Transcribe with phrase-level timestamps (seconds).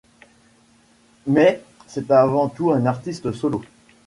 [1.27, 3.61] Mais c’est avant tout un artiste solo.